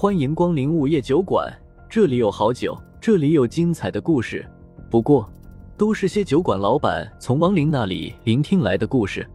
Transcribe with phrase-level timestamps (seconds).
[0.00, 1.54] 欢迎光临午夜酒馆，
[1.86, 4.50] 这里有好酒，这里有精彩的故事。
[4.90, 5.30] 不过，
[5.76, 9.28] 都是些酒馆老板从亡灵那里聆听来的故事。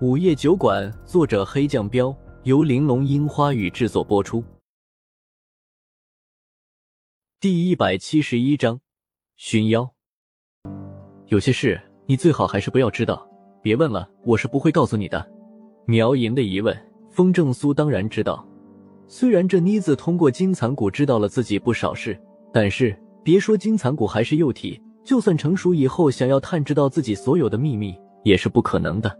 [0.00, 4.42] 午夜酒馆，作者黑酱标，由玲珑樱花雨制作播出。
[7.38, 8.80] 第一百七十一章，
[9.36, 9.86] 寻妖。
[11.26, 13.28] 有些事你最好还是不要知道，
[13.60, 15.30] 别问了，我是不会告诉你的。
[15.84, 16.74] 苗莹的疑问，
[17.10, 18.42] 风正苏当然知道。
[19.08, 22.18] 虽然这妮子通过金蚕蛊知道了自己不少事，
[22.52, 29.16] 但是别说金蚕蛊还是幼体，就算成熟以后，想要探知到自己所有的秘密也是不可能的。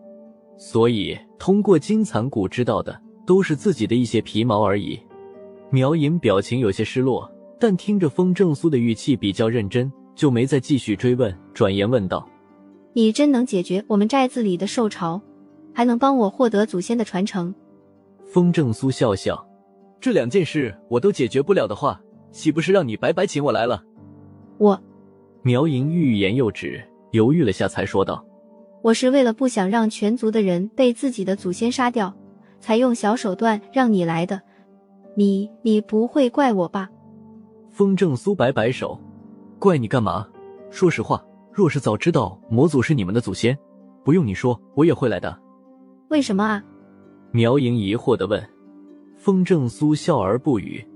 [0.59, 4.99] 所以通过金蚕蛊知道的都是自己的一些皮毛而已。
[5.71, 7.31] 苗银表情有些失落，
[7.61, 12.29] 但听着风正苏的语气比较认真，就没再继续追问，转言问道
[12.95, 15.21] ：“你真能解决我们寨子里的兽潮，
[15.73, 17.55] 还能帮我获得祖先的传承？”
[18.33, 19.46] 风正苏笑笑。
[20.07, 23.83] 这两件事我都解决不了的话，岂不是让你白白请我来了？
[24.57, 24.81] 我，
[25.43, 26.81] 苗莹欲言又止，
[27.11, 28.25] 犹豫了下，才说道
[28.83, 32.15] ：“我是为了不想让全族的人被自己的祖先杀掉，
[32.61, 34.41] 才用小手段让你来的。
[35.17, 36.89] 你，你不会怪我吧？”
[37.69, 38.97] 风正苏摆摆手
[39.59, 40.25] ：“怪你干嘛？
[40.71, 41.21] 说实话，
[41.53, 43.59] 若是早知道魔祖是你们的祖先，
[44.05, 45.37] 不用你说，我也会来的。”
[46.11, 46.63] 为什么啊？
[47.33, 48.41] 苗莹疑惑的问。
[49.27, 50.87] 风正苏笑而不语。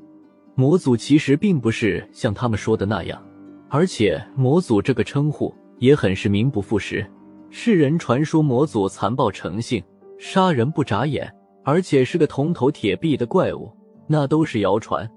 [0.55, 3.21] 魔祖其实并不是像他们说的那样，
[3.69, 7.05] 而且魔祖这个称呼也很是名不副实。
[7.51, 9.83] 世人传说魔祖残暴成性，
[10.17, 11.29] 杀人不眨眼，
[11.65, 13.69] 而且是个铜头铁臂的怪物，
[14.07, 15.11] 那都是谣传。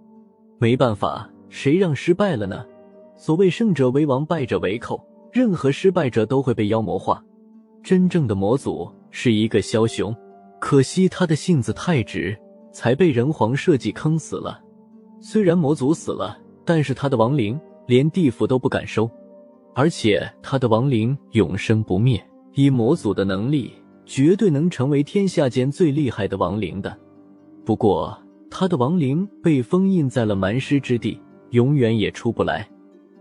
[0.58, 2.66] 没办法，谁让失败了呢？
[3.16, 5.00] 所谓胜者为王，败者为寇，
[5.31, 7.23] 任何失败者都会被妖魔化。
[7.83, 10.16] 真正的魔祖是一个枭雄，
[10.59, 12.36] 可惜他的性子太直。
[12.74, 14.60] 才被人皇设计坑死了。
[15.22, 19.10] 虽然魔祖死了，但是他的亡灵连地府都不敢收，
[19.74, 22.22] 而且他的亡灵永生不灭。
[22.56, 23.73] 以魔祖的能力，
[24.06, 26.95] 绝对能成为天下间最厉害的亡灵的。
[27.66, 28.16] 不过，
[28.50, 31.20] 他的亡灵被封印在了蛮尸之地，
[31.52, 32.70] 永远也出不来。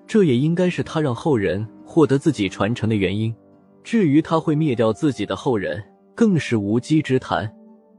[0.06, 3.34] 这也应该是他让后人获得自己传承的原因。
[3.82, 5.82] 至于他会灭掉自己的后人，
[6.14, 7.50] 更是无稽之谈。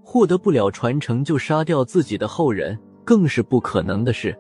[0.04, 4.38] 获得不了传承就杀掉自己的后人，更是不可能的事。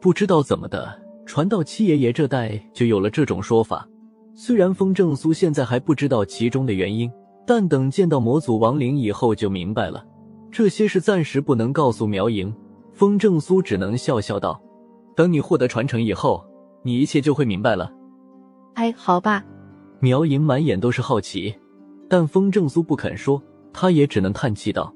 [0.00, 3.86] 不知道怎么的，传到七爷爷这代就有了这种说法。
[4.34, 7.08] 虽然风正苏现在还不知道其中的原因，
[7.46, 10.04] 但等见到魔祖亡灵以后就明白了。
[10.50, 12.52] 这些是暂时不能告诉苗莹，
[12.92, 14.60] 风正苏只能笑笑道
[15.14, 16.44] ：“等你获得传承以后，
[16.82, 17.92] 你一切就会明白了。”
[18.74, 19.44] 哎，好吧。
[20.00, 21.54] 苗莹满眼都是好奇，
[22.08, 23.40] 但风正苏不肯说，
[23.72, 24.92] 他也只能叹气道。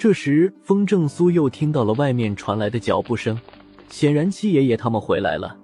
[0.00, 3.38] 这时，风正苏又听到了外面传来的脚步声，
[3.90, 5.54] 显然七爷爷他们回来了。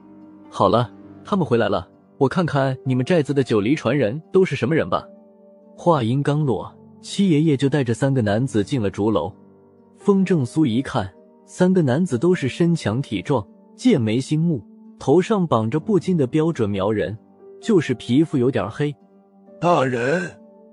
[0.50, 0.92] 好了，
[1.24, 1.88] 他们回来了，
[2.18, 5.02] 我看看你们寨子的九黎传人都是什么人吧。
[5.74, 6.70] 话音刚落，
[7.00, 9.32] 七爷爷就带着三个男子进了竹楼。
[9.96, 11.10] 风正苏一看，
[11.46, 13.42] 三个男子都是身强体壮，
[13.74, 14.62] 剑眉星目，
[14.98, 17.16] 头上绑着布金的标准苗人，
[17.58, 18.94] 就是皮肤有点黑。
[19.58, 20.30] 大人，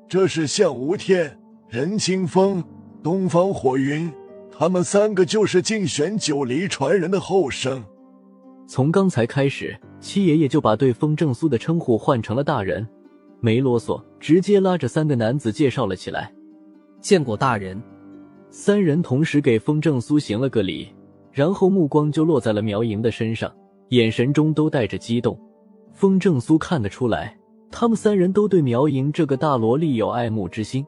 [0.09, 2.61] 这是向无天、任清风。
[3.03, 4.09] 东方火云，
[4.49, 7.83] 他们三个就是竞选九黎传人的后生。
[8.65, 12.87] 从刚才开始，七爷爷就把对风正苏的称呼换成了大人，
[13.41, 16.33] 没啰嗦，直接拉着三个男子介绍了起来。
[17.01, 17.77] 见过大人。
[18.49, 20.87] 三人同时给风正苏行了个礼，
[21.33, 23.51] 然后目光就落在了苗莹的身上，
[23.89, 25.37] 眼神中都带着激动。
[25.91, 27.37] 风正苏看得出来，
[27.69, 30.85] 他们三人都对苗莹这个大萝莉有爱慕之心。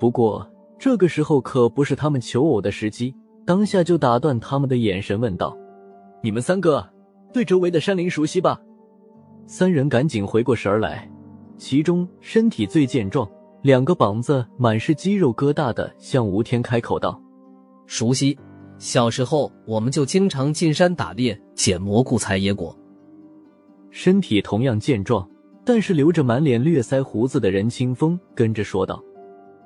[0.00, 0.44] 不过。
[0.78, 3.14] 这个时候可不是他们求偶的时机，
[3.46, 5.56] 当下就打断他们的眼神，问道
[6.22, 6.86] ：“你们三个
[7.32, 8.60] 对周围的山林熟悉吧？”
[9.46, 11.10] 三人赶紧回过神来，
[11.56, 13.28] 其中身体最健壮、
[13.62, 17.20] 两个膀子满是肌肉疙瘩的向吴天开口道
[17.86, 18.38] ：“熟悉，
[18.78, 22.76] 小时候我们就经常进山打猎、捡蘑菇、采野果。”
[23.90, 25.26] 身体同样健壮，
[25.64, 29.02] 但是留着满脸略腮胡子的任清风跟着说道：“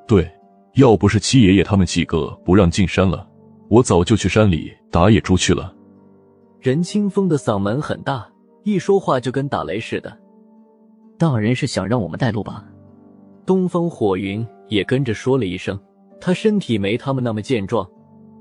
[0.07, 0.31] 对。”
[0.79, 3.29] 要不是七爷爷他们几个不让进山了，
[3.69, 5.75] 我早就去山里打野猪去了。
[6.61, 8.25] 任清风的嗓门很大，
[8.63, 10.17] 一说话就跟打雷似的。
[11.19, 12.65] 大人是想让我们带路吧？
[13.45, 15.77] 东方火云也跟着说了一声。
[16.21, 17.85] 他身体没他们那么健壮，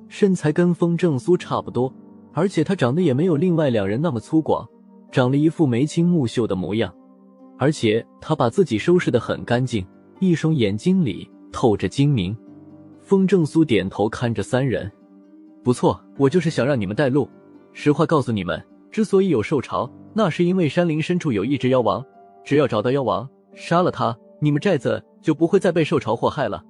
[0.07, 1.92] 身材跟风正苏差不多，
[2.33, 4.63] 而且他长得也没有另外两人那么粗犷，
[5.12, 6.94] 长了一副眉清目秀的模样。
[7.57, 9.83] 而且他把自己收拾得很干净，
[10.19, 11.28] 一双眼睛里。
[11.57, 12.38] 透着精明，
[13.01, 14.92] 风正苏点头看着三人，
[15.63, 17.27] 不错，我就是想让你们带路。
[17.74, 22.06] 实话告诉你们，之所以有兽潮，那是因为山林深处有一只妖王，
[22.44, 26.63] 只要找到妖王，杀了他，你们寨子就不会再被兽潮祸害了。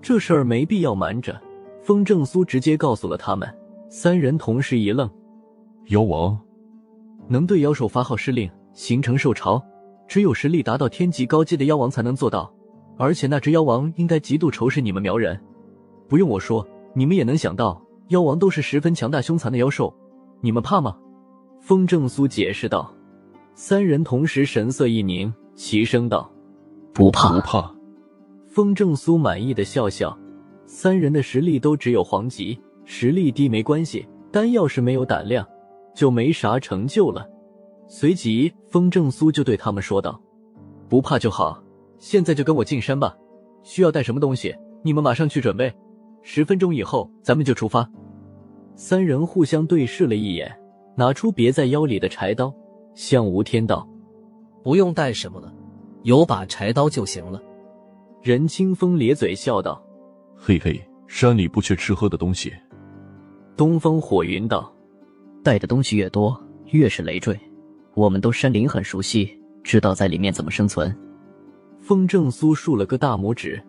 [0.00, 1.38] 这事儿没必要瞒着，
[1.82, 3.46] 风正苏直接告诉了他们。
[3.90, 5.10] 三人同时一愣：
[5.88, 6.38] 妖王
[7.28, 9.62] 能对妖兽发号施令，形成兽潮，
[10.08, 12.50] 只有实力达到天级高阶的妖王才能做到。
[12.96, 15.38] 而且那只妖王应该极度仇视你们苗人，
[16.08, 17.80] 不用我说，你们也能想到。
[18.08, 19.92] 妖王都是十分强大凶残的妖兽，
[20.40, 20.96] 你们怕吗？
[21.60, 22.94] 风正苏解释道。
[23.54, 26.30] 三人同时神色一凝，齐声道
[26.94, 27.74] ：“不怕，不怕。”
[28.46, 30.16] 风正苏满意的笑笑。
[30.66, 35.44] 三人的实力都只有黄级，实力低没关系，但要是没有胆量，
[35.92, 37.28] 就没啥成就了。
[37.88, 40.20] 随即，风正苏就对他们说道
[40.88, 41.60] ：“不怕就好，
[41.98, 43.16] 现在就跟我进山吧。
[43.62, 45.72] 需要带什么东西，你们马上去准备。”
[46.22, 47.88] 十分钟以后，咱们就出发。
[48.74, 50.52] 三人互相对视了一眼，
[50.96, 52.52] 拿出别在腰里的柴刀，
[52.94, 53.88] 向吴天道
[54.64, 55.54] ：“不用带什么了，
[56.02, 57.40] 有把柴刀就行了。”
[58.22, 59.80] 任清风咧嘴笑道
[60.34, 62.52] ：“嘿嘿，山里不缺吃喝的东西。”
[63.56, 64.74] 东方火云道
[65.44, 66.36] ：“带的东西越多，
[66.72, 67.38] 越是累赘。
[67.94, 69.30] 我们都山林很熟悉，
[69.62, 70.92] 知道在里面怎么生存。”
[71.86, 73.62] 风正苏竖了个大拇指：“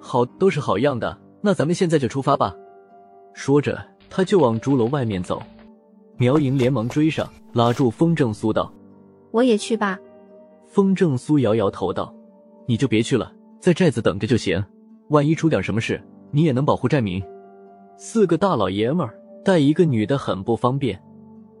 [0.00, 2.56] 好，都是好样的。”那咱们现在就出发吧。
[3.34, 5.42] 说着，他就往竹楼外面走。
[6.16, 8.72] 苗莹连忙追上，拉住风正苏道
[9.30, 9.98] ：“我也去吧。”
[10.66, 12.14] 风正苏摇摇头道
[12.66, 13.30] ：“你就别去了，
[13.60, 14.64] 在寨子等着就行。
[15.10, 17.22] 万一出点什么事，你也能保护寨民。
[17.98, 19.14] 四个大老爷们儿
[19.44, 20.98] 带一个女的很不方便。”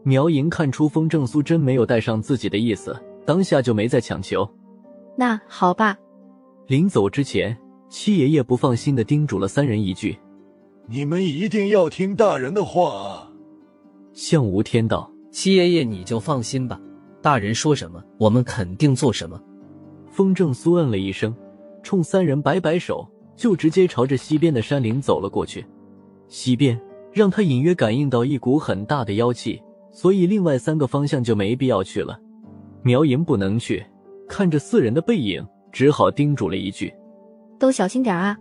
[0.02, 4.48] 苗莹看出风正苏真没有带上自己的意思，当下就没再强求。
[5.16, 5.96] 那好吧。
[6.66, 7.56] 临走之前。
[7.90, 10.18] 七爷爷不放心的叮嘱了三人一句
[10.88, 13.30] ：“你们一定要听大人的话啊！”
[14.12, 16.80] 向无天道：“七爷爷你就放心吧，
[17.22, 19.40] 大人说什么，我们肯定做什么。”
[20.10, 21.32] 风正苏嗯了一声，
[21.84, 25.64] 冲三人摆摆手，就直接朝着西边的山林走了过去。
[26.26, 26.80] 西边
[27.12, 29.62] 让他隐约感应到一股很大的妖气，
[29.92, 32.18] 所以另外三个方向就没必要去了。
[32.82, 33.86] 苗莹不能去，
[34.28, 36.92] 看着四人的背影，只好叮嘱了一句。
[37.58, 38.36] 都小心点啊！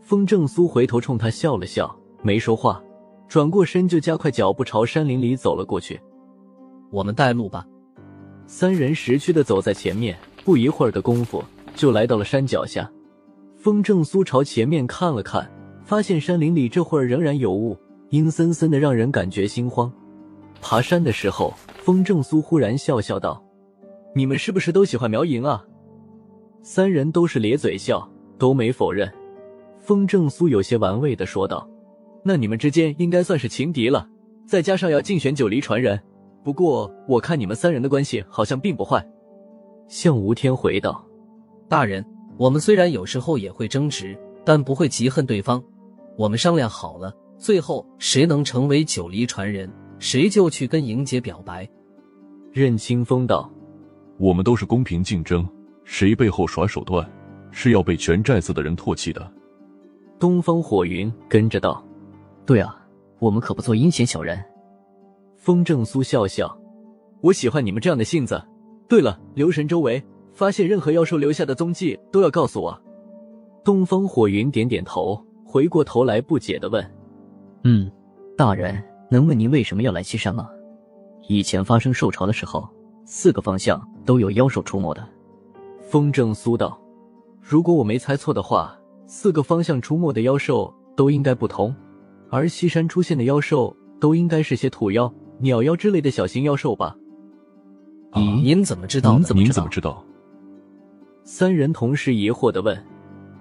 [0.00, 2.82] 风正苏回头冲他笑了笑，没说话，
[3.28, 6.00] 转过身就加快脚步朝山林里走了过去。
[6.90, 7.66] 我们带路吧。
[8.46, 11.44] 三人识趣的走在前面，不一会儿的功夫
[11.74, 12.90] 就来到了山脚下。
[13.56, 15.48] 风正苏朝前面看了看，
[15.84, 17.76] 发现山林里这会儿仍然有雾，
[18.08, 19.92] 阴森森的，让人感觉心慌。
[20.62, 23.40] 爬山的时候，风正苏忽然笑笑道
[24.14, 25.64] ：“你们是不是都喜欢苗莹啊？”
[26.62, 28.08] 三人都是咧嘴笑。
[28.38, 29.12] 都没否认，
[29.80, 31.68] 风正苏有些玩味的说道
[32.24, 34.08] ：“那你们之间应该算是情敌了，
[34.46, 36.00] 再加上要竞选九黎传人，
[36.42, 39.06] 不过我看你们三人的关系好像并不坏。”
[39.88, 41.04] 向吴天回道
[41.68, 42.02] ：“大人，
[42.38, 45.62] 我们虽然有时候也会争执，但不会嫉恨对方。
[46.16, 51.68] 我们商量好了，最后谁能成为九黎传人，谁就去跟莹姐表白。”
[52.52, 53.52] 任清风道
[54.20, 55.48] ：“我们都是公平竞争，
[55.82, 57.04] 谁背后耍手段？”
[57.52, 59.28] 是要被全寨子的人唾弃的。
[60.20, 61.82] 东方火云跟着道
[62.46, 62.76] ：“对啊，
[63.18, 64.40] 我们可不做阴险小人。”
[65.36, 66.56] 风正苏笑笑
[67.22, 68.40] ：“我喜欢你们这样的性子。
[68.86, 70.00] 对了，留神周围，
[70.32, 72.80] 发现任何妖兽留下的踪迹都要告诉我。”
[73.64, 76.84] 东方火云点点头，回过头来不解的问
[77.64, 77.90] ：“嗯，
[78.36, 78.80] 大人，
[79.10, 80.48] 能问您为什么要来西山吗？
[81.26, 82.68] 以前发生兽潮的时候，
[83.04, 85.06] 四个方向都有妖兽出没的。”
[85.80, 86.80] 风正苏道。
[87.40, 91.74] 如果我没猜错的话，四个方向出没的妖兽都应该不同，
[92.28, 96.96] 而西山出现的妖兽都应该是些土妖、鸟妖之类的小型妖兽吧？
[98.14, 99.14] 您您怎么知道？
[99.14, 100.04] 您怎么知道？
[101.24, 102.86] 三人同时疑惑的问。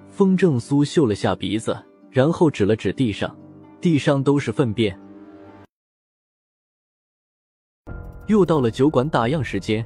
[0.09, 1.77] 风正苏嗅了下鼻子，
[2.09, 3.33] 然后指了指地上，
[3.79, 4.99] 地上都是粪便。
[8.27, 9.85] 又到了酒馆打烊时间，